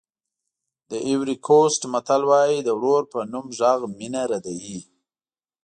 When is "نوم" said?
3.31-3.45